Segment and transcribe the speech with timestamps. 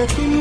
[0.00, 0.39] Jackie.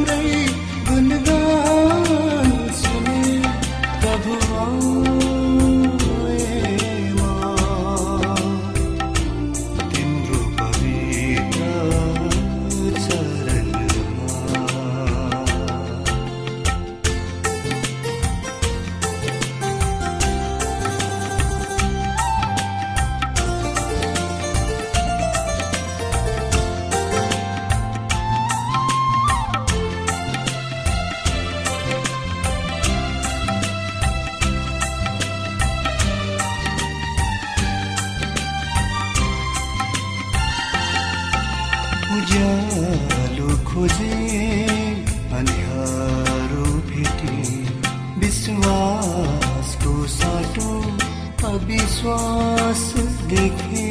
[51.90, 52.94] अविश्वास
[53.30, 53.88] देखे।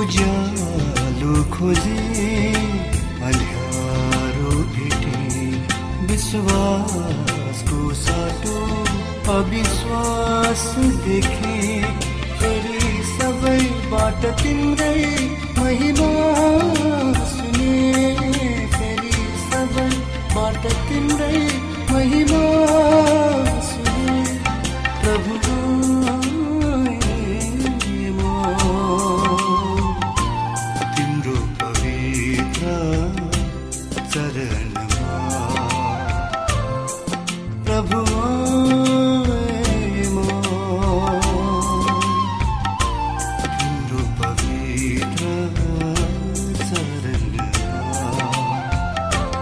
[0.00, 2.02] उज्यालो खोजे
[3.28, 5.16] अन्यारो भेटे।
[6.06, 8.58] विश्वासको साटो
[9.32, 10.74] अविश्वास
[11.06, 11.82] देखे।
[12.36, 15.00] फेरि सबैबाट तिम्रै
[15.58, 16.12] महिमा
[17.24, 17.80] सुने।
[18.68, 19.16] फेरि
[19.48, 21.40] सबैबाट तिम्रै
[21.90, 22.44] महिमा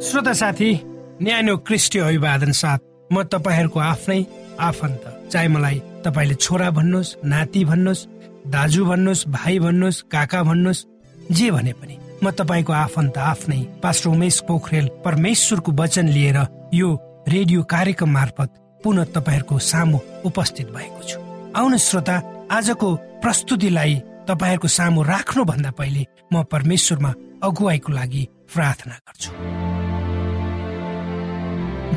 [0.00, 0.70] श्रोता साथी
[1.22, 2.78] न्यानो क्रिस्टी अभिवादन साथ
[3.12, 4.24] म तपाईँहरूको आफ्नै
[4.58, 8.06] आफन्त। चाहे मलाई तपाईँले छोरा भन्नुहोस् नाति भन्नुहोस्
[8.48, 10.84] दाजु भन्नुहोस् भाइ भन्नुहोस् काका भन्नुहोस्
[11.36, 16.38] जे भने पनि म तपाईँको आफन्त आफ्नै पास्टर उमेश पोखरेल परमेश्वरको वचन लिएर
[16.74, 16.88] यो
[17.28, 18.50] रेडियो कार्यक्रम मार्फत
[18.80, 21.20] पुनः तपाईँहरूको सामु उपस्थित भएको छु।
[21.60, 22.16] आउनु श्रोता
[22.50, 23.94] आजको प्रस्तुतिलाई
[24.28, 27.14] तपाईँहरूको सामु राख्नु भन्दा पहिले म परमेश्वरमा
[27.44, 29.59] अगुवाईको लागि प्रार्थना गर्छु।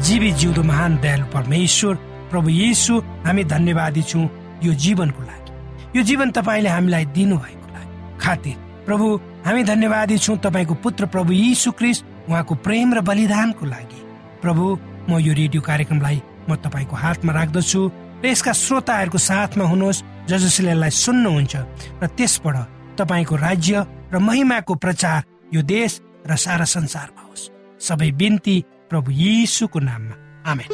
[0.02, 1.96] जीवी जिउँदो महान दयालु परमेश्वर
[2.32, 4.26] प्रभु येसु हामी धन्यवादी छौँ
[4.64, 5.52] यो जीवनको लागि।
[5.98, 8.56] यो जीवन तपाईँले हामीलाई दिनुभएको लागि। खातिर
[8.86, 9.06] प्रभु
[9.46, 14.00] हामी धन्यवादी छौँ तपाईँको पुत्र प्रभु यीशु क्रिस उहाँको प्रेम र बलिदानको लागि।
[14.42, 14.64] प्रभु
[15.10, 17.82] म यो रेडियो कार्यक्रमलाई म तपाईँको हातमा राख्दछु
[18.24, 21.54] र यसका श्रोताहरूको साथमा हुनुहोस् ज जसले यसलाई सुन्नुहुन्छ
[22.02, 22.58] र त्यसबाट
[22.98, 25.24] तपाईँको राज्य र महिमाको प्रचार
[25.54, 27.50] यो देश र सारा संसारमा होस्।
[27.84, 28.58] सबै बिन्ती
[28.90, 30.16] प्रभु यीशुको नाममा।
[30.52, 30.72] आमेन।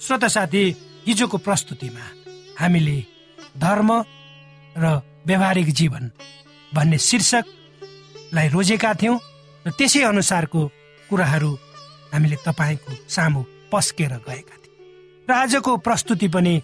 [0.00, 0.62] श्रोता साथी
[1.06, 2.04] हिजोको प्रस्तुतिमा
[2.60, 2.96] हामीले
[3.58, 3.90] धर्म
[4.76, 4.84] र
[5.26, 6.10] व्यावहारिक जीवन
[6.74, 9.18] भन्ने शीर्षकलाई रोजेका थियौँ
[9.66, 10.60] र त्यसै अनुसारको
[11.10, 11.50] कुराहरू
[12.12, 13.40] हामीले तपाईँको सामु
[13.72, 16.54] पस्केर गएका थियौँ। र आजको प्रस्तुति पनि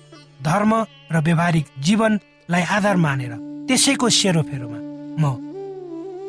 [0.42, 0.72] धर्म
[1.12, 3.32] र व्यावहारिक जीवनलाई आधार मानेर
[3.68, 4.78] त्यसैको सेरोफेरोमा
[5.22, 5.45] म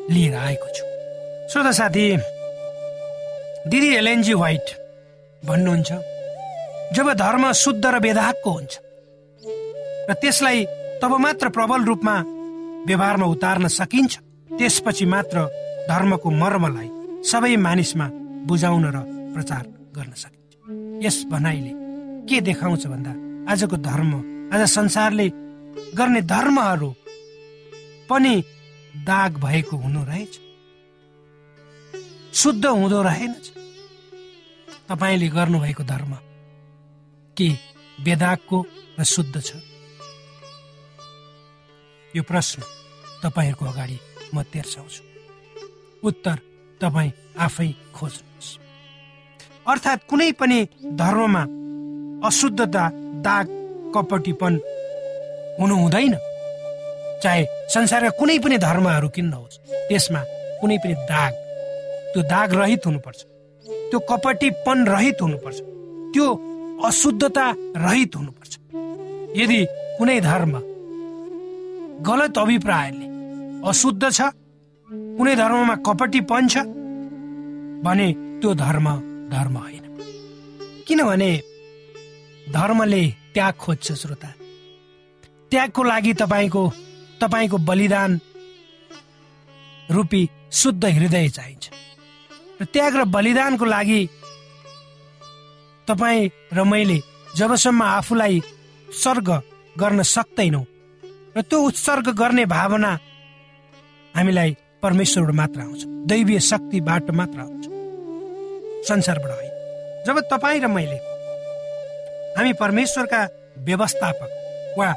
[0.09, 0.83] लिएर आएको छु।
[1.51, 2.05] श्रोता साथी
[3.69, 4.67] दिदी एलएनजी वाइट
[5.45, 5.91] भन्नुहुन्छ
[6.95, 8.73] जब धर्म शुद्ध र वेदागको हुन्छ
[10.09, 10.65] र त्यसलाई
[11.01, 12.15] तब मात्र प्रबल रूपमा
[12.87, 14.13] व्यवहारमा उतार्न सकिन्छ
[14.49, 15.37] त्यसपछि मात्र
[15.89, 16.89] धर्मको मर्मलाई
[17.29, 18.07] सबै मानिसमा
[18.47, 18.97] बुझाउन र
[19.35, 19.63] प्रचार
[19.95, 21.71] गर्न सकिन्छ। यस भनाइले
[22.29, 23.11] के देखाउँछ भन्दा
[23.51, 24.11] आजको धर्म
[24.53, 25.27] आज संसारले
[25.97, 26.89] गर्ने धर्महरू
[28.09, 28.33] पनि
[29.03, 30.39] दाग भएको हुनु रहेछ।
[32.33, 33.51] शुद्ध हुँदो रहेनछ
[34.89, 36.13] तपाईँले गर्नुभएको धर्म
[37.37, 37.49] के
[38.03, 38.65] वेदागको
[38.99, 39.55] र शुद्ध छ?
[42.15, 42.61] यो प्रश्न
[43.23, 43.99] तपाईँहरूको अगाडि
[44.35, 45.03] म तेर्साउँछु।
[46.03, 46.35] उत्तर
[46.81, 48.57] तपाईँ आफै खोज्नुहोस्।
[49.67, 51.43] अर्थात् कुनै पनि धर्ममा
[52.27, 52.89] अशुद्धता
[53.21, 53.45] दाग
[53.95, 54.53] कपटीपन
[55.59, 56.26] हुनु हुँदैन।
[57.23, 57.43] चाहे
[57.73, 59.59] संसारका कुनै पनि धर्महरू किन नहोस्
[59.89, 60.21] त्यसमा
[60.61, 61.33] कुनै पनि दाग
[62.11, 63.19] त्यो दाग रहित हुनुपर्छ।
[63.89, 65.57] त्यो कपटीपन रहित हुनुपर्छ।
[66.13, 66.27] त्यो
[66.87, 67.45] अशुद्धता
[67.85, 68.53] रहित हुनुपर्छ।
[69.37, 69.59] यदि
[69.97, 70.53] कुनै धर्म
[72.07, 73.05] गलत अभिप्रायले
[73.69, 74.21] अशुद्ध छ
[75.17, 76.65] कुनै धर्ममा कपटीपन छ
[77.85, 78.07] भने
[78.41, 78.87] त्यो धर्म
[79.29, 79.85] धर्म होइन।
[80.87, 81.31] किनभने
[82.53, 83.03] धर्मले
[83.33, 84.29] त्याग खोज्छ श्रोता।
[85.51, 86.63] त्यागको लागि तपाईँको
[87.21, 88.19] तपाईँको बलिदान
[89.91, 91.65] रूपी शुद्ध हृदय चाहिन्छ।
[92.61, 94.01] र त्याग र बलिदानको लागि
[95.87, 96.99] तपाईँ र मैले
[97.35, 98.41] जबसम्म आफूलाई
[98.87, 99.29] सर्ग
[99.79, 100.63] गर्न सक्दैनौ
[101.37, 102.91] र त्यो उत्सर्ग गर्ने भावना
[104.15, 107.63] हामीलाई परमेश्वरबाट मात्र आउँछ। दैवीय शक्तिबाट मात्र आउँछ।
[108.87, 109.53] संसारबाट होइन।
[110.05, 110.97] जब तपाईँ र मैले
[112.37, 113.21] हामी परमेश्वरका
[113.57, 114.29] व्यवस्थापक
[114.77, 114.89] वा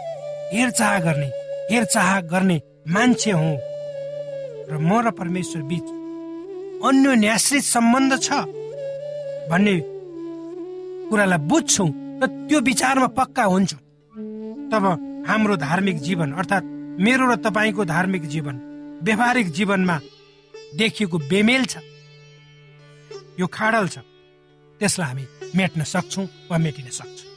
[0.52, 1.39] हेरचाह गर्ने
[1.70, 2.56] हेरचाह गर्ने
[2.88, 3.52] मान्छे हौ।
[4.70, 5.86] र म र परमेश्वर बिच
[6.86, 8.28] अन्य न्याश्रित सम्बन्ध छ
[9.50, 9.74] भन्ने
[11.10, 11.88] कुरालाई बुझ्छौँ
[12.20, 13.80] र त्यो विचारमा पक्का हुन्छौँ।
[14.70, 14.84] तब
[15.28, 18.56] हाम्रो धार्मिक जीवन अर्थात् मेरो र तपाईँको धार्मिक जीवन
[19.02, 19.96] व्यवहारिक जीवनमा
[20.78, 21.74] देखिएको बेमेल छ।
[23.40, 23.98] यो खाडल छ।
[24.80, 25.24] त्यसलाई हामी
[25.56, 27.28] मेट्न सक्छौँ वा मेटिन सक्छौँ।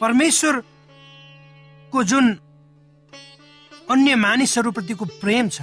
[0.00, 2.26] परमेश्वरको जुन
[3.90, 5.62] अन्य मानिसहरूप्रतिको प्रेम छ।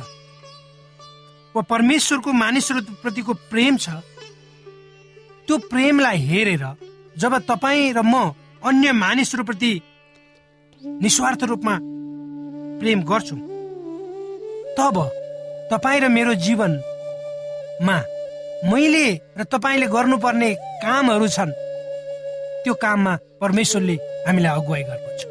[1.55, 3.89] वा परमेश्वरको मानिसहरूप्रतिको प्रेम छ।
[5.47, 6.63] त्यो प्रेमलाई हेरेर
[7.17, 8.31] जब तपाईँ र म
[8.63, 9.71] अन्य मानिसहरूप्रति
[11.03, 11.75] निस्वार्थ रूपमा
[12.79, 13.35] प्रेम गर्छु
[14.77, 14.95] तब
[15.71, 17.97] तपाईँ र मेरो जीवनमा
[18.71, 20.49] मैले र तपाईँले गर्नुपर्ने
[20.83, 21.51] कामहरू छन्।
[22.63, 25.21] त्यो काममा परमेश्वरले हामीलाई अगुवाई गर्नुहुन्छ।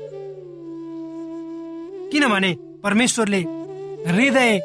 [2.13, 2.51] किनभने
[2.85, 3.41] परमेश्वरले
[4.07, 4.59] हृदय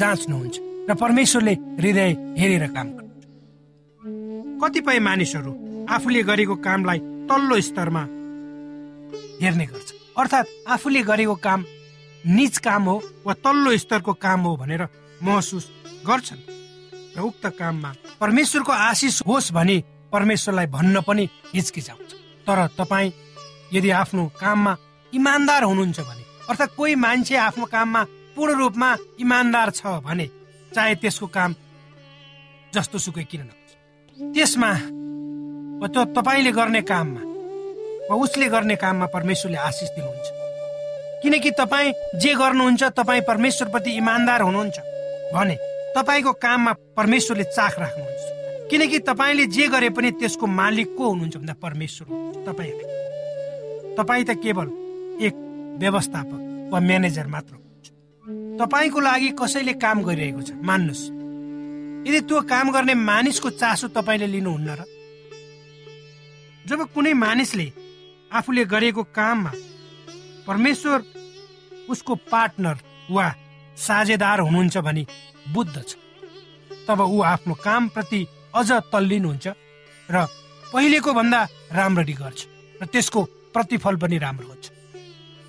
[0.00, 0.56] जाँच्नुहुन्छ
[0.90, 5.52] र परमेश्वरले हृदय हेरेर काम गर्नुहुन्छ कतिपय मानिसहरू
[5.90, 6.98] आफूले गरेको कामलाई
[7.30, 8.02] तल्लो स्तरमा
[9.42, 11.64] हेर्ने गर्छ। अर्थात् आफूले गरेको काम
[12.24, 14.82] निज काम हो वा तल्लो स्तरको काम हो भनेर
[15.22, 15.64] महसुस
[16.06, 16.42] गर्छन्।
[17.16, 17.90] र उक्त काममा
[18.20, 19.76] परमेश्वरको आशिष होस् भने
[20.12, 22.10] परमेश्वरलाई भन्न पनि हिचकिचाउँछ।
[22.46, 23.12] तर तपाईँ
[23.72, 24.76] यदि आफ्नो काममा
[25.12, 28.02] इमान्दार हुनुहुन्छ भने अर्थात् कोही मान्छे आफ्नो काममा
[28.36, 30.26] पूर्ण रूपमा इमान्दार छ भने
[30.74, 31.54] चाहे त्यसको काम
[32.74, 33.72] जस्तो सुकै किन नहोस्।
[34.34, 34.70] त्यसमा
[35.86, 37.22] त्यो तपाईँले गर्ने काममा
[38.08, 40.28] वा उसले गर्ने काममा परमेश्वरले आशिष दिनुहुन्छ।
[41.22, 44.78] किनकि तपाईँ जे गर्नुहुन्छ तपाईँ परमेश्वरप्रति इमान्दार हुनुहुन्छ
[45.34, 45.56] भने
[45.96, 48.24] तपाईँको काममा परमेश्वरले चाख राख्नुहुन्छ।
[48.70, 52.72] किनकि तपाईँले जे गरे पनि त्यसको मालिक को हुनुहुन्छ भन्दा परमेश्वर हुनुहुन्छ तपाईँ
[53.98, 54.68] तपाईँ त केवल
[55.26, 55.34] एक
[55.80, 57.86] व्यवस्थापक वा म्यानेजर मात्र हुनुहुन्छ
[58.60, 61.04] तपाईँको लागि कसैले काम गरिरहेको छ मान्नुहोस्।
[62.08, 64.82] यदि त्यो काम गर्ने मानिसको चासो तपाईँले लिनुहुन्न र?
[66.68, 67.66] जब कुनै मानिसले
[68.30, 69.52] आफूले गरेको काममा
[70.46, 70.98] परमेश्वर
[71.88, 72.76] उसको पार्टनर
[73.10, 73.26] वा
[73.76, 75.04] साझेदार हुनुहुन्छ भने
[75.52, 75.90] बुझ्दछ
[76.88, 78.20] तब ऊ आफ्नो कामप्रति
[78.54, 79.46] अझ तल्लिनुहुन्छ
[80.10, 80.26] र
[80.72, 81.40] पहिलेको भन्दा
[81.72, 82.40] राम्ररी गर्छ
[82.82, 83.20] र त्यसको
[83.54, 84.64] प्रतिफल पनि राम्रो हुन्छ।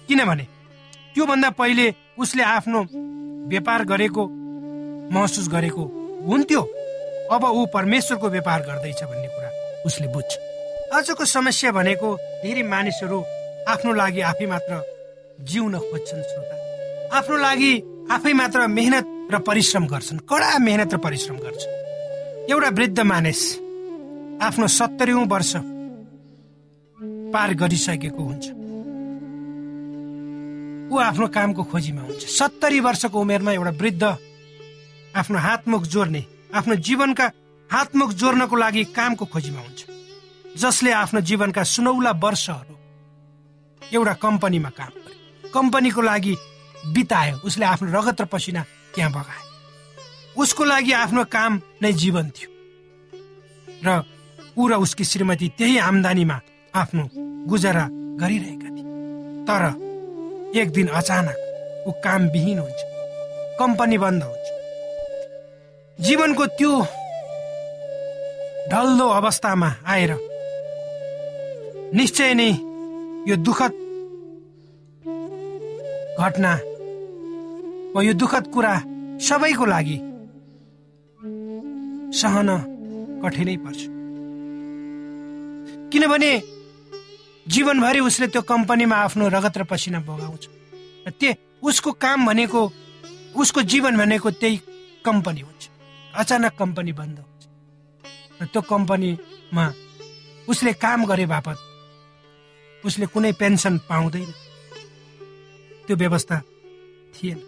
[0.07, 0.45] किनभने
[1.13, 1.85] त्योभन्दा पहिले
[2.17, 2.79] उसले आफ्नो
[3.51, 4.23] व्यापार गरेको
[5.13, 5.83] महसुस गरेको
[6.27, 6.61] हुन्थ्यो।
[7.31, 9.49] अब ऊ परमेश्वरको व्यापार गर्दैछ भन्ने कुरा
[9.85, 10.31] उसले बुझ्छ।
[10.95, 13.19] आजको समस्या भनेको धेरै मानिसहरू
[13.67, 14.73] आफ्नो लागि आफै मात्र
[15.43, 16.55] जिउन खोज्छन् श्रोता।
[17.17, 17.71] आफ्नो लागि
[18.11, 21.73] आफै मात्र मेहनत र परिश्रम गर्छन् कडा मेहनत र परिश्रम गर्छन्।
[22.51, 23.41] एउटा वृद्ध मानिस
[24.41, 25.53] आफ्नो सत्तरी वर्ष
[27.33, 28.45] पार गरिसकेको हुन्छ।
[30.87, 34.03] ऊ आफ्नो कामको खोजीमा हुन्छ। सत्तरी वर्षको उमेरमा एउटा वृद्ध
[35.15, 36.21] आफ्नो हातमुख जोड्ने
[36.53, 37.25] आफ्नो जीवनका
[37.69, 39.79] हातमुख जोड्नको लागि कामको खोजीमा हुन्छ।
[40.55, 42.75] जसले आफ्नो जीवनका सुनौला वर्षहरू
[43.81, 46.33] एउटा कम्पनीमा काम गर्यो कम्पनीको लागि
[46.93, 48.61] बितायो उसले आफ्नो रगत र पसिना
[48.95, 52.49] त्यहाँ बगायो उसको लागि आफ्नो काम नै जीवन थियो।
[53.83, 54.03] र
[54.57, 56.37] ऊ र उसकी श्रीमती त्यही आम्दानीमा
[56.73, 57.03] आफ्नो
[57.49, 57.85] गुजारा
[58.21, 58.85] गरिरहेका थिए।
[59.47, 59.63] तर
[60.55, 61.37] एक दिन अचानक
[61.87, 62.79] ऊ कामविहीन हुन्छ
[63.59, 64.47] कम्पनी बन्द हुन्छ।
[65.99, 66.71] जीवनको त्यो
[68.71, 70.11] ढल्दो अवस्थामा आएर
[71.93, 72.49] निश्चय नै
[73.29, 73.73] यो दुःखद
[76.19, 76.53] घटना
[77.93, 78.73] वा यो दुःखद कुरा
[79.27, 79.97] सबैको लागि
[82.19, 82.49] सहन
[83.23, 83.79] कठिनै पर्छ।
[85.91, 86.31] किनभने
[87.47, 90.43] जीवनभरि उसले त्यो कम्पनीमा आफ्नो रगत र पसिना बगाउँछ
[91.07, 92.61] र त्यो उसको काम भनेको
[93.35, 94.57] उसको जीवन भनेको त्यही
[95.05, 95.69] कम्पनी हुन्छ।
[96.15, 97.43] अचानक कम्पनी बन्द हुन्छ।
[98.41, 99.65] र त्यो कम्पनीमा
[100.49, 101.57] उसले काम गरे बापत
[102.85, 104.31] उसले कुनै पेन्सन पाउँदैन।
[105.87, 106.37] त्यो व्यवस्था
[107.15, 107.39] थिएन।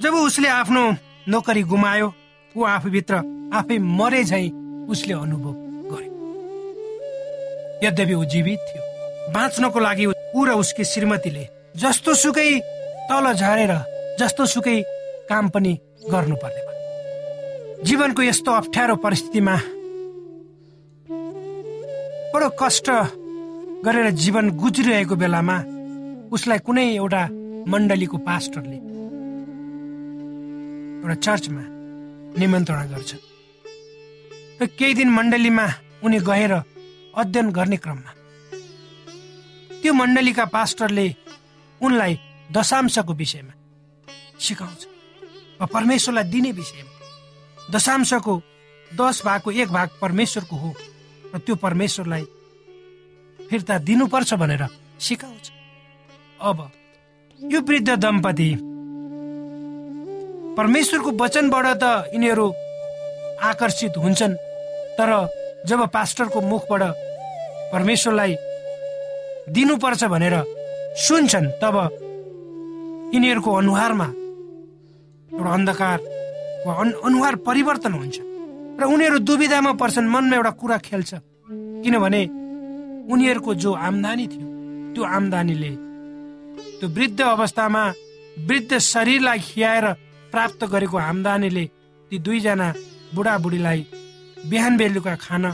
[0.00, 0.82] जब उसले आफ्नो
[1.28, 2.08] नोकरी गुमायो
[2.54, 3.14] ऊ आफूभित्र
[3.54, 4.48] आफै मरे झै
[4.88, 5.54] उसले अनुभव
[5.90, 6.12] गर्यो।
[7.84, 8.87] यद्यपि ऊ जीवित थियो।
[9.34, 11.44] बाँच्नको लागि ऊ र उसकी श्रीमतीले
[11.80, 12.50] जस्तो सुकै
[13.10, 13.72] तल झरेर
[14.20, 14.76] जस्तो सुकै
[15.30, 15.72] काम पनि
[16.10, 19.56] गर्नुपर्ने भयो। जीवनको यस्तो अप्ठ्यारो परिस्थितिमा
[22.32, 22.88] बडो कष्ट
[23.84, 25.56] गरेर जीवन गुज्रिरहेको बेलामा
[26.34, 27.22] उसलाई कुनै एउटा
[27.72, 28.78] मण्डलीको पास्टरले
[31.00, 31.62] एउटा चर्चमा
[32.40, 33.10] निमन्त्रणा गर्छ
[34.60, 35.66] र केही दिन मण्डलीमा
[36.04, 36.52] उनी गएर
[37.22, 38.10] अध्ययन गर्ने क्रममा
[39.88, 41.06] त्यो मण्डलीका पास्टरले
[41.80, 42.14] उनलाई
[42.52, 43.52] दशांशको विषयमा
[44.36, 44.82] सिकाउँछ
[45.60, 46.92] वा परमेश्वरलाई दिने विषयमा।
[47.72, 48.34] दशांशको
[49.00, 50.72] दस भागको एक भाग परमेश्वरको हो
[51.32, 52.24] र त्यो परमेश्वरलाई
[53.40, 54.64] फिर्ता दिनुपर्छ भनेर
[55.00, 55.46] सिकाउँछ।
[56.40, 56.58] अब
[57.40, 58.50] यो वृद्ध दम्पति
[60.52, 62.46] परमेश्वरको वचनबाट त यिनीहरू
[63.40, 64.36] आकर्षित हुन्छन्
[65.00, 65.10] तर
[65.64, 66.82] जब पास्टरको मुखबाट
[67.72, 68.36] परमेश्वरलाई
[69.54, 70.34] दिनुपर्छ भनेर
[70.98, 71.76] सुन्छन् तब
[73.14, 74.08] यिनीहरूको अनुहारमा
[75.30, 75.98] एउटा अन्धकार
[76.66, 76.72] वा
[77.06, 78.16] अनुहार परिवर्तन हुन्छ।
[78.80, 81.10] र उनीहरू दुविधामा पर्छन् मनमा एउटा कुरा खेल्छ।
[81.82, 82.22] किनभने
[83.12, 84.46] उनीहरूको जो आम्दानी थियो
[84.94, 85.72] त्यो आम्दानीले
[86.78, 87.82] त्यो वृद्ध अवस्थामा
[88.48, 89.86] वृद्ध शरीरलाई खियाएर
[90.32, 91.64] प्राप्त गरेको आम्दानीले
[92.10, 92.68] ती दुईजना
[93.14, 93.80] बुढाबुढीलाई
[94.46, 95.44] बिहान बेलुका खान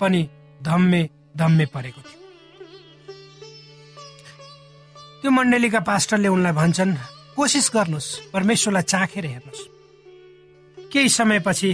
[0.00, 0.22] पनि
[0.62, 1.02] धम्मे
[1.36, 2.23] धम्मे परेको थियो।
[5.24, 6.92] त्यो मण्डलीका पास्टरले उनलाई भन्छन्
[7.32, 9.62] कोसिस गर्नुहोस् परमेश्वरलाई चाखेर हेर्नुहोस्
[10.92, 11.70] केही समयपछि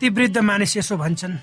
[0.00, 1.36] ती वृद्ध मानिस यसो भन्छन्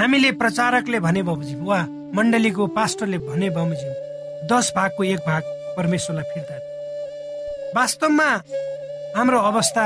[0.00, 1.80] हामीले प्रचारकले भने बमोजिम वा
[2.16, 3.92] मण्डलीको पास्टरले भने बमोजिम
[4.48, 5.42] दस भागको एक भाग
[5.76, 6.56] परमेश्वरलाई फिर्ता
[7.76, 8.28] वास्तवमा
[9.16, 9.84] हाम्रो अवस्था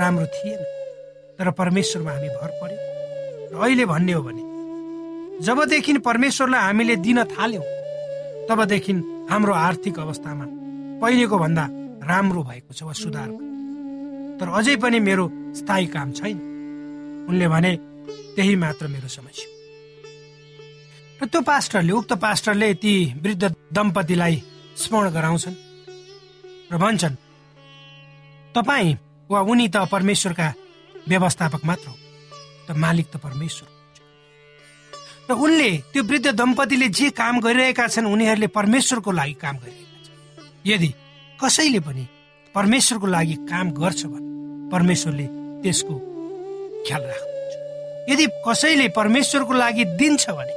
[0.00, 0.62] राम्रो थिएन
[1.36, 2.80] तर परमेश्वरमा हामी भर पर्यो।
[3.52, 4.42] र अहिले भन्ने हो भने
[5.44, 7.66] जबदेखि परमेश्वरलाई हामीले दिन थाल्यौँ
[8.48, 8.96] तबदेखि
[9.30, 10.46] हाम्रो आर्थिक अवस्थामा
[11.00, 11.64] पहिलेको भन्दा
[12.08, 13.28] राम्रो भएको छ वा सुधार
[14.38, 15.24] तर अझै पनि मेरो
[15.58, 16.38] स्थायी काम छैन।
[17.28, 17.72] उनले भने
[18.36, 19.48] त्यही मात्र मेरो समस्या
[21.20, 24.42] र त्यो पास्टरले उक्त पास्टरले ती वृद्ध दम्पतिलाई
[24.76, 25.56] स्मरण गराउँछन्
[26.72, 27.20] र भन्छन्
[28.54, 28.96] तपाईँ
[29.30, 30.48] वा उनी त परमेश्वरका
[31.08, 31.96] व्यवस्थापक मात्र हो।
[32.66, 33.68] त मालिक त परमेश्वर
[35.28, 40.70] र उनले त्यो वृद्ध दम्पतिले जे काम गरिरहेका छन् उनीहरूले परमेश्वरको लागि काम गरिरहेका छन्।
[40.70, 40.90] यदि
[41.42, 42.04] कसैले पनि
[42.54, 45.26] परमेश्वरको लागि काम गर्छ भने परमेश्वरले
[45.62, 45.94] त्यसको
[46.86, 47.54] ख्याल राख्नुहुन्छ।
[48.10, 50.54] यदि कसैले परमेश्वरको लागि दिन्छ भने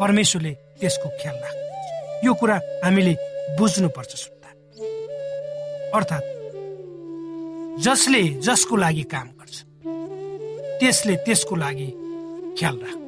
[0.00, 3.14] परमेश्वरले त्यसको ख्याल राख्नुहुन्छ। यो कुरा हामीले
[3.58, 4.48] बुझ्नुपर्छ श्रोता।
[5.98, 6.26] अर्थात्
[7.84, 9.56] जसले जसको लागि काम गर्छ
[10.80, 11.88] त्यसले त्यसको लागि
[12.58, 13.05] ख्याल राख्नुहुन्छ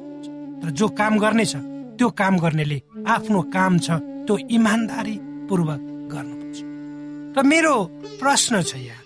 [0.61, 1.53] तर जो काम गर्नेछ
[1.97, 3.87] त्यो काम गर्नेले आफ्नो काम छ
[4.25, 5.15] त्यो इमान्दारी
[5.49, 5.81] पूर्वक
[6.13, 6.57] गर्नुपर्छ।
[7.35, 7.73] र मेरो
[8.19, 9.03] प्रश्न छ यहाँ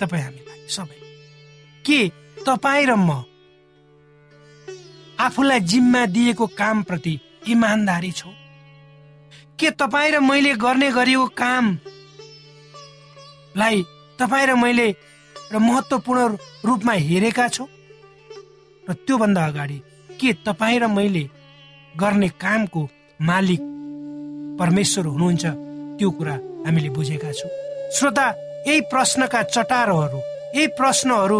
[0.00, 0.98] तपाईँ हामीलाई सबै।
[1.84, 2.00] के
[2.46, 3.08] तपाईँ र म
[5.16, 7.14] आफूलाई जिम्मा दिएको कामप्रति
[7.48, 8.30] इमान्दारी छौ?
[9.58, 11.76] के तपाईँ र मैले गर्ने गरेको कामलाई
[14.18, 14.88] तपाईँ र मैले
[15.52, 16.22] र महत्वपूर्ण
[16.66, 17.68] रूपमा हेरेका छौँ?
[18.88, 19.78] र त्योभन्दा अगाडि
[20.20, 21.24] के तपाईँ र मैले
[21.94, 22.82] गर्ने कामको
[23.20, 23.62] मालिक
[24.60, 25.44] परमेश्वर हुनुहुन्छ?
[25.98, 26.34] त्यो कुरा
[26.66, 27.50] हामीले बुझेका छौँ।
[27.96, 28.26] श्रोता
[28.66, 30.20] यही प्रश्नका चटारोहरू
[30.56, 31.38] यही प्रश्नहरू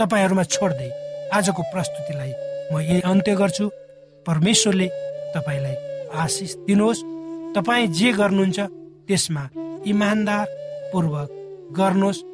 [0.00, 0.90] तपाईँहरूमा छोड्दै
[1.32, 2.32] आजको प्रस्तुतिलाई
[2.72, 3.66] म यही अन्त्य गर्छु।
[4.26, 4.88] परमेश्वरले
[5.34, 5.76] तपाईँलाई
[6.22, 7.00] आशिष दिनुहोस्।
[7.56, 8.58] तपाईँ जे गर्नुहुन्छ
[9.06, 9.44] त्यसमा
[9.86, 10.46] इमान्दार
[10.92, 11.28] पूर्वक
[11.78, 12.24] गर्नुहोस्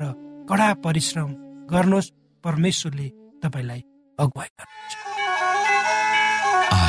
[0.00, 0.02] र
[0.48, 1.30] कडा परिश्रम
[1.72, 2.12] गर्नुहोस्।
[2.44, 3.08] परमेश्वरले
[3.42, 3.80] तपाईँलाई
[4.18, 5.03] अगुवाई गर्नुहुन्छ।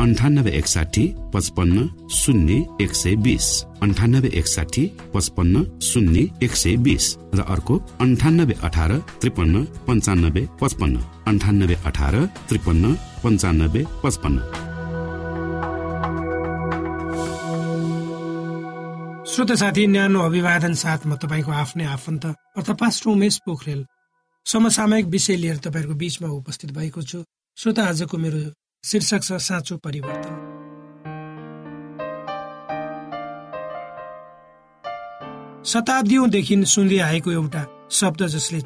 [0.00, 1.04] अन्ठानब्बे एकसाठी
[1.34, 3.46] पचपन्न शून्य एक सय बिस
[3.82, 7.04] अन्ठानब्बे एकसाठी पचपन्न शून्य एक सय बिस
[7.34, 10.96] र अर्को अन्ठानब्बे अठार त्रिपन्न पन्चानब्बे पचपन्न.
[11.26, 12.14] अन्ठानब्बे अठार
[12.48, 12.84] त्रिपन्न
[13.24, 14.38] पन्चानब्बे पचपन्न.
[19.26, 23.80] श्रोत साथी न्यानो अभिवादन साथमा तपाईँको आफ्नै आफन्त अर्थात् पास्टर उमेश पोखरेल।
[24.46, 27.24] समसामयिक विषय लिएर तपाईँहरूको बिचमा उपस्थित भएको छु।
[27.56, 30.34] श्रोता आजको मेरो शीर्षक छ साँचो परिवर्तन।
[35.64, 38.60] शताब्दीदेखि सुन्दै आएको एउटा शब्द जसले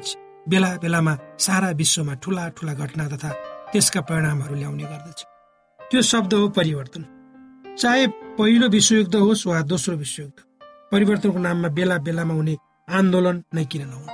[0.49, 3.29] बेला बेलामा सारा विश्वमा ठुला ठुला घटना तथा
[3.71, 5.19] त्यसका परिणामहरू ल्याउने गर्दछ।
[5.91, 7.03] त्यो शब्द हो परिवर्तन।
[7.81, 8.07] चाहे
[8.37, 10.37] पहिलो विश्वयुद्ध होस् वा दोस्रो विश्वयुद्ध
[10.91, 12.55] परिवर्तनको नाममा बेला बेलामा हुने
[12.89, 14.09] आन्दोलन नै किन नहुन्?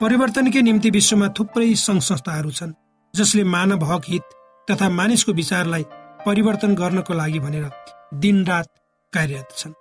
[0.00, 2.72] परिवर्तनकै निम्ति विश्वमा थुप्रै सङ्घ संस्थाहरू छन्
[3.14, 4.37] जसले मानव हक हित
[4.70, 5.84] तथा मानिसको विचारलाई
[6.26, 7.70] परिवर्तन गर्नको लागि भनेर
[8.14, 8.68] दिनरात
[9.12, 9.72] कार्यरत छन्।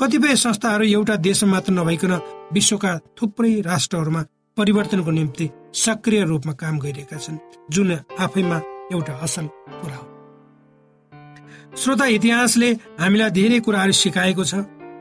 [0.00, 2.12] कतिपय संस्थाहरू एउटा देशमा मात्र नभइकन
[2.52, 4.22] विश्वका थुप्रै राष्ट्रहरूमा
[4.56, 7.38] परिवर्तनको निम्ति सक्रिय रूपमा काम गरिरहेका छन्
[7.70, 8.58] जुन आफैमा
[8.92, 9.46] एउटा असल
[9.80, 10.06] कुरा हो।
[11.76, 12.70] श्रोता इतिहासले
[13.00, 14.54] हामीलाई धेरै कुराहरू सिकाएको छ।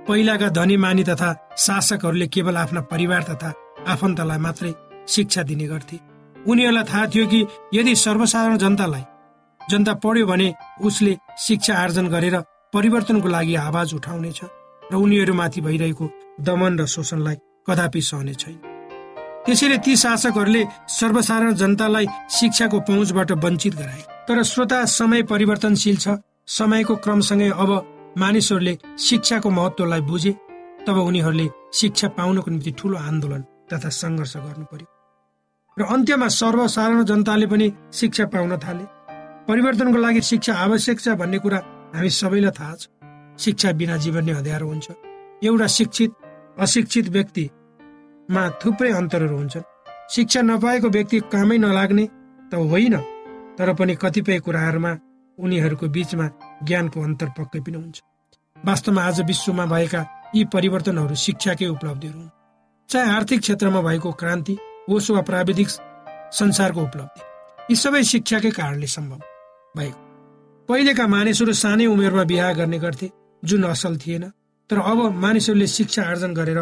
[0.08, 3.54] पहिलाका धनी मानी तथा शासकहरूले केवल आफ्ना परिवार तथा
[3.88, 4.74] आफन्तलाई मात्रै
[5.08, 5.98] शिक्षा दिने गर्थे।
[6.48, 7.40] उनीहरूलाई थाहा थियो कि
[7.74, 9.04] यदि सर्वसाधारण जनतालाई
[9.70, 12.36] जनता पढ्यो भने उसले शिक्षा आर्जन गरेर
[12.74, 14.40] परिवर्तनको लागि आवाज उठाउनेछ
[14.92, 16.06] र उनीहरूमाथि भइरहेको
[16.48, 17.36] दमन र शोषणलाई
[17.68, 18.58] कदापि सहने छैन।
[19.46, 26.08] त्यसैले ती शासकहरूले सर्वसाधारण जनतालाई शिक्षाको पहुँचबाट वञ्चित गराए। तर श्रोता समय परिवर्तनशील छ।
[26.48, 27.72] समयको क्रमसँगै अब
[28.18, 30.32] मानिसहरूले शिक्षाको महत्वलाई बुझे
[30.88, 34.88] तब उनीहरूले शिक्षा पाउनको निम्ति ठूलो आन्दोलन तथा सङ्घर्ष गर्नु पर्यो।
[35.78, 38.97] र अन्त्यमा सर्वसाधारण जनताले पनि शिक्षा पाउन थाले।
[39.48, 41.58] परिवर्तनको लागि शिक्षा आवश्यक छ भन्ने कुरा
[41.96, 42.88] हामी सबैलाई थाहा छ।
[43.40, 44.88] शिक्षा बिना जीवन नै अँध्यारो हुन्छ।
[45.44, 46.12] एउटा शिक्षित
[46.60, 49.64] अशिक्षित व्यक्तिमा थुप्रै अन्तरहरू हुन्छन्।
[50.12, 52.06] शिक्षा नपाएको व्यक्ति कामै नलाग्ने
[52.52, 52.96] त होइन
[53.56, 54.92] तर पनि कतिपय कुराहरूमा
[55.38, 56.28] उनीहरूको बिचमा
[56.68, 57.98] ज्ञानको अन्तर पक्कै पनि हुन्छ।
[58.58, 60.02] वास्तवमा आज विश्वमा भएका
[60.36, 62.36] यी परिवर्तनहरू शिक्षाकै उपलब्धिहरू हुन्।
[62.90, 64.58] चाहे आर्थिक क्षेत्रमा भएको क्रान्ति
[64.90, 65.70] होस् वा प्राविधिक
[66.36, 67.22] संसारको उपलब्धि
[67.72, 69.22] यी सबै शिक्षाकै कारणले सम्भव।
[69.76, 70.00] भएको
[70.70, 73.08] पहिलेका मानिसहरू सानै उमेरमा बिहा गर्ने गर्थे
[73.44, 74.24] जुन असल थिएन।
[74.70, 76.60] तर अब मानिसहरूले शिक्षा आर्जन गरेर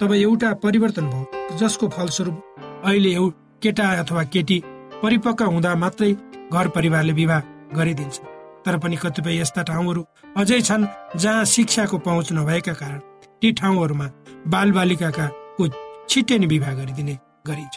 [0.00, 2.36] तब एउटा परिवर्तन भयो जसको फलस्वरूप
[2.84, 4.58] अहिले एउटा केटा अथवा केटी
[5.02, 6.12] परिपक्व हुँदा मात्रै
[6.52, 7.40] घर परिवारले विवाह
[7.76, 8.18] गरिदिन्छ।
[8.64, 10.02] तर पनि कतिपय यस्ता ठाउँहरू
[10.36, 10.84] अझै छन्
[11.16, 12.98] जहाँ शिक्षाको पहुँच नभएका कारण
[13.40, 14.06] ती ठाउँहरूमा
[14.52, 15.26] बालबालिकाका
[15.56, 15.68] को
[16.10, 17.14] छिट्टै नै विवाह गरिदिने
[17.48, 17.76] गरिन्छ।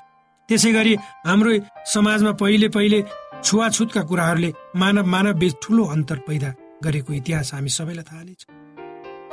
[0.49, 0.93] त्यसै गरी
[1.27, 1.51] हाम्रो
[1.93, 2.99] समाजमा पहिले पहिले
[3.43, 6.49] छुवाछुतका कुराहरूले मानव मानव बीच ठुलो अन्तर पैदा
[6.83, 8.43] गरेको इतिहास हामी सबैलाई थाहा नै छ।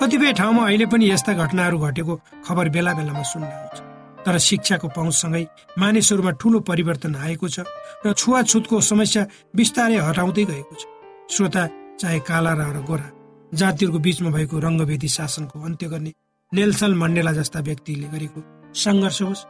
[0.01, 2.15] कतिपय ठाउँमा अहिले पनि यस्ता घटनाहरू घटेको
[2.47, 3.79] खबर बेला बेलामा सुन्न आउँछ
[4.27, 5.45] तर शिक्षाको पहुँचसँगै
[5.79, 7.59] मानिसहरूमा ठुलो परिवर्तन आएको छ
[8.05, 9.23] र छुवाछुतको समस्या
[9.57, 10.83] बिस्तारै हटाउँदै गएको छ।
[11.31, 11.63] श्रोता
[12.01, 13.09] चाहे काला र गोरा
[13.53, 16.13] जातिहरूको बीचमा भएको रङ्गभेदी शासनको अन्त्य गर्ने
[16.53, 18.41] नेल्सन मण्डेला जस्ता व्यक्तिले गरेको
[18.75, 19.47] सङ्घर्ष होस्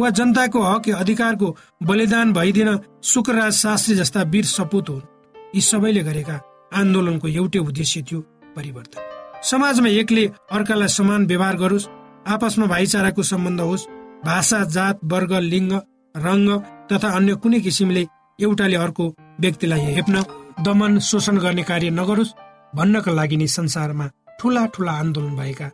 [0.00, 1.48] वा जनताको हक अधिकारको
[1.82, 2.70] बलिदान भइदिन
[3.04, 5.06] शुक्रराज शास्त्री जस्ता वीर सपुत हुन्।
[5.54, 6.36] यी सबैले गरेका
[6.74, 8.20] आन्दोलनको एउटै उद्देश्य थियो
[8.56, 9.00] परिवर्तन।
[9.42, 11.88] समाजमा एकले अर्कालाई समान व्यवहार गरोस्
[12.26, 13.88] आपसमा भाइचाराको सम्बन्ध होस्
[14.24, 15.72] भाषा जात वर्ग लिङ्ग
[16.14, 16.48] रङ्ग
[16.92, 18.06] तथा अन्य कुनै किसिमले
[18.38, 19.04] एउटाले अर्को
[19.40, 20.24] व्यक्तिलाई हेप्न
[20.64, 22.36] दमन शोषण गर्ने कार्य नगरोस्
[22.76, 24.06] भन्नका लागि नै संसारमा
[24.40, 25.68] ठुला ठुला आन्दोलन भएका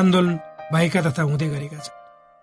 [0.00, 0.38] आन्दोलन
[0.72, 2.01] भएका तथा हुँदै गरेका छन्।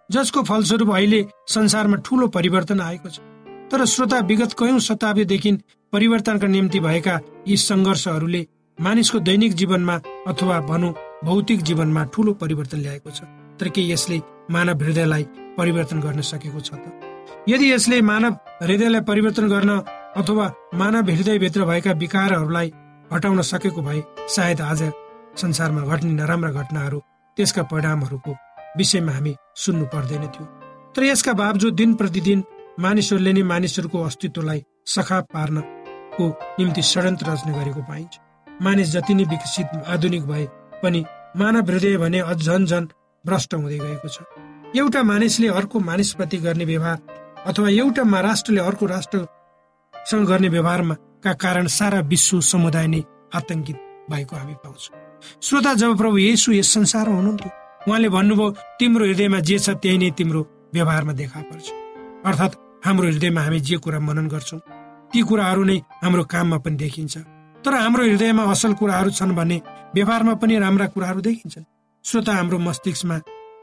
[0.10, 3.20] जसको फलस्वरूप अहिले संसारमा ठूलो परिवर्तन आएको छ।
[3.72, 5.52] तर श्रोता विगत कयौं शताब्दीदेखि
[5.94, 8.42] परिवर्तनका निम्ति भएका यी सङ्घर्षहरूले
[8.78, 9.96] मानिसको दैनिक जीवनमा
[10.28, 10.94] अथवा भनौँ
[11.24, 13.22] भौतिक जीवनमा ठूलो परिवर्तन ल्याएको छ।
[13.60, 15.24] तर के यसले मानव हृदयलाई
[15.58, 16.86] परिवर्तन गर्न सकेको छ त?
[17.50, 19.72] यदि यसले मानव हृदयलाई परिवर्तन गर्न
[20.18, 22.72] अथवा मानव हृदयभित्र भएका विकारहरूलाई
[23.14, 24.02] हटाउन सकेको भए
[24.36, 24.82] सायद आज
[25.42, 27.00] संसारमा घट्ने नराम्रा घटनाहरू
[27.38, 28.36] त्यसका परिणामहरूको
[28.78, 30.46] विषयमा हामी सुन्नु पर्दैन थियो।
[30.96, 32.44] तर यसका बावजुद दिन प्रतिदिन
[32.80, 36.26] मानिसहरूले नै मानिसहरूको अस्तित्वलाई सखा पार्नको
[36.60, 38.14] निम्ति षड्यन्त्र रच्ने गरेको पाइन्छ।
[38.62, 40.46] मानिस जति नै विकसित आधुनिक भए
[40.84, 41.04] पनि
[41.38, 42.88] मानव हृदय भने झन झन
[43.26, 44.18] भ्रष्ट हुँदै गएको छ।
[44.76, 46.98] एउटा मानिसले अर्को मानिसप्रति गर्ने व्यवहार
[47.48, 50.96] अथवा एउटा राष्ट्रले अर्को राष्ट्रसँग गर्ने व्यवहारमा
[51.36, 53.02] कारण सारा विश्व समुदाय नै
[53.36, 53.78] आतंकित
[54.12, 54.96] भएको हामी पाउँछौँ।
[55.42, 57.52] श्रोता जब प्रभु येसु यस संसारमा हुनुहुन्थ्यो
[57.90, 58.48] उहाँले भन्नुभयो
[58.80, 60.42] तिम्रो हृदयमा जे छ त्यही नै तिम्रो
[60.74, 61.68] व्यवहारमा देखा पर्छ।
[62.30, 64.60] अर्थात् हाम्रो हृदयमा हामी जे कुरा मनन गर्छौँ
[65.12, 67.18] ती कुराहरू नै हाम्रो काममा पनि देखिन्छ।
[67.64, 69.58] तर हाम्रो हृदयमा असल कुराहरू छन् भने
[69.96, 71.70] व्यवहारमा पनि राम्रा कुराहरू देखिन्छन्।
[72.06, 73.18] श्रोता हाम्रो मस्तिष्कमा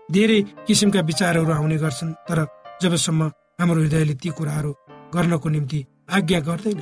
[0.08, 2.38] धेरै किसिमका विचारहरू आउने गर्छन् तर
[2.82, 3.22] जबसम्म
[3.60, 4.72] हाम्रो हृदयले ती कुराहरू
[5.14, 5.80] गर्नको निम्ति
[6.16, 6.80] आज्ञा गर्दैन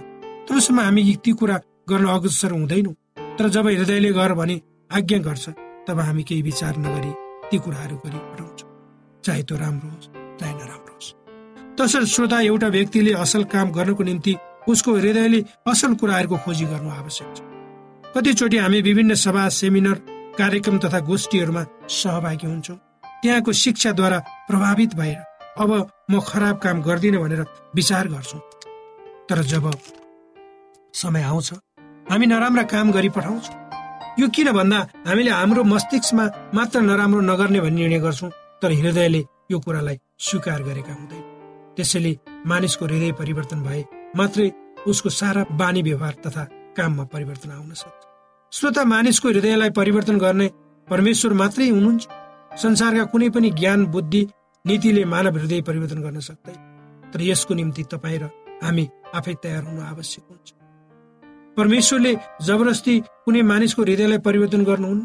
[0.49, 1.57] तबसम्म हामी ती कुरा
[1.91, 2.95] गर्न अग्रसर हुँदैनौँ।
[3.37, 4.57] तर जब हृदयले गर भने
[4.91, 5.45] आज्ञा गर्छ
[5.87, 7.13] तब हामी केही विचार नगरी
[7.51, 8.71] ती कुराहरू गरी पठाउँछौँ।
[9.25, 10.09] चाहे त्यो राम्रो होस्
[10.41, 11.13] चाहे नराम्रो होस्।
[11.79, 14.35] तसर्थ श्रोता एउटा व्यक्तिले असल काम गर्नको निम्ति
[14.69, 17.41] उसको हृदयले असल कुराहरूको खोजी गर्नु आवश्यक छ।
[18.15, 19.99] कतिचोटि हामी विभिन्न सभा सेमिनार
[20.39, 22.77] कार्यक्रम तथा गोष्ठीहरूमा सहभागी हुन्छौँ।
[23.23, 25.21] त्यहाँको शिक्षाद्वारा प्रभावित भएर
[25.59, 25.71] अब
[26.11, 28.41] म खराब काम गर्दिनँ भनेर विचार गर्छौँ।
[29.29, 29.71] तर जब
[30.95, 31.53] समय आउँछ
[32.11, 33.55] हामी नराम्रा काम गरी पठाउँछौँ
[34.19, 36.25] यो किन भन्दा हामीले हाम्रो मस्तिष्कमा
[36.55, 38.31] मात्र नराम्रो नगर्ने भन्ने निर्णय गर्छौँ
[38.63, 41.23] तर हृदयले यो कुरालाई स्वीकार गरेका हुँदैन।
[41.77, 42.13] त्यसैले
[42.47, 43.85] मानिसको हृदय परिवर्तन भए
[44.17, 44.51] मात्रै
[44.87, 46.45] उसको सारा बानी व्यवहार तथा
[46.77, 48.03] काममा परिवर्तन आउन सक्छ।
[48.53, 50.49] श्रोता मानिसको हृदयलाई परिवर्तन गर्ने
[50.89, 52.07] परमेश्वर मात्रै हुनुहुन्छ?
[52.63, 54.27] संसारका कुनै पनि ज्ञान बुद्धि
[54.65, 56.59] नीतिले मानव हृदय परिवर्तन गर्न सक्दैन।
[57.11, 58.31] तर यसको निम्ति तपाईँ र
[58.63, 60.49] हामी आफै तयार हुनु आवश्यक हुन्छ।
[61.57, 62.13] परमेश्वरले
[62.47, 65.03] जबरजस्ती कुनै मानिसको हृदयलाई परिवर्तन गर्नुहुन्न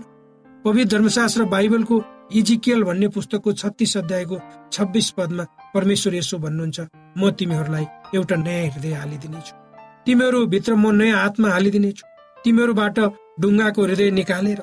[0.65, 1.97] पवित्र धर्मशास्त्र बाइबलको
[2.39, 4.37] इजिकेल भन्ने पुस्तकको छत्तिस अध्यायको
[4.73, 6.79] छब्बिस पदमा परमेश्वर यसो भन्नुहुन्छ
[7.17, 7.85] म तिमीहरूलाई
[8.15, 9.53] एउटा नयाँ हृदय हालिदिनेछु।
[10.05, 12.03] तिमीहरू भित्र म नयाँ आत्मा हालिदिनेछु।
[12.43, 12.99] तिमीहरूबाट
[13.41, 14.59] डुङ्गाको हृदय निकालेर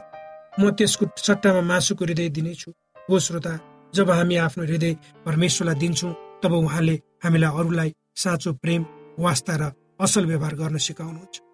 [0.61, 2.71] म त्यसको सट्टामा मासुको हृदय दिनेछु।
[3.09, 3.55] हो श्रोता
[3.95, 4.93] जब हामी आफ्नो हृदय
[5.27, 7.91] परमेश्वरलाई दिन्छौँ तब उहाँले हामीलाई अरूलाई
[8.23, 8.83] साँचो प्रेम
[9.19, 9.73] वास्ता र
[10.05, 11.46] असल व्यवहार गर्न सिकाउनुहुन्छ।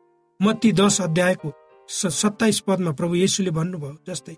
[0.42, 1.48] मत्ती दश अध्यायको
[1.88, 4.32] सत्ताइस पदमा प्रभु येसुले भन्नुभयो जस्तै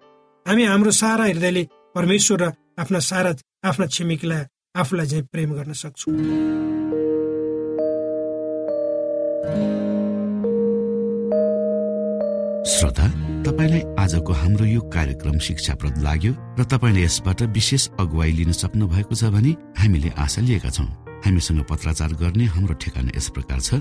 [0.47, 1.63] हामी हाम्रो सारा हृदयले
[1.95, 2.51] परमेश्वर र
[2.83, 3.31] आफ्ना सारा
[3.69, 4.45] आफ्ना छिमेकीलाई
[4.81, 6.13] आफूलाई चाहिँ प्रेम गर्न सक्छौँ।
[12.69, 13.07] श्रोता
[13.49, 19.15] तपाईँलाई आजको हाम्रो यो कार्यक्रम शिक्षाप्रद लाग्यो र तपाईँले यसबाट विशेष अगुवाई लिन सक्नु भएको
[19.17, 20.89] छ भने हामीले आशा लिएका छौँ।
[21.25, 23.81] हामीसँग पत्राचार गर्ने हाम्रो ठेगाना यस प्रकार छ।